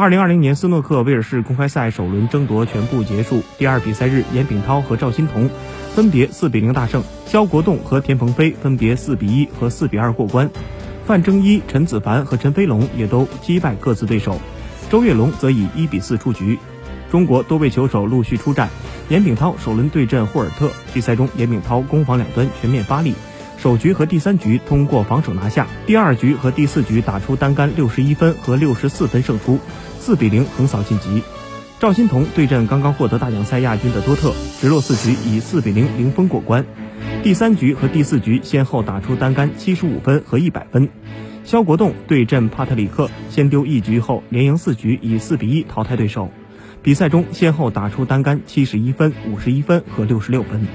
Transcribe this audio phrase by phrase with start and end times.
[0.00, 5.46] 二零二零年斯诺克威尔士公开赛首轮争夺全部结束，第二比赛日，严炳涛和赵欣彤
[5.94, 10.48] 分别四比零大胜，肖国栋和田鹏飞分别四比一和四比二过关，
[11.04, 14.40] 范征一、陈子凡和陈飞龙也都击败各自对手，
[14.88, 16.58] 周跃龙则以一比四出局。
[17.10, 18.70] 中国多位球手陆续出战，
[19.10, 23.14] 严炳涛首轮对阵霍尔特，比赛中严炳涛攻防两端全面发力。
[23.62, 29.58] 首局和第三局通过防守拿下，第二局和第四局打出单杆六十一分和六十四分胜出，
[29.98, 31.22] 四比零横扫晋级。
[31.78, 36.64] 赵欣彤对阵刚刚获得大奖赛亚军的多特，直落四局以四比零零封过关。
[37.22, 40.88] 第三局和第四局先后打出单杆七十五分和一百分。
[41.44, 46.30] 肖国栋对阵帕特里克，先丢一局后连赢四局，以四比一淘汰对手。
[46.82, 50.66] 比赛中先后打出单杆七十一分、五十一分和六十六分。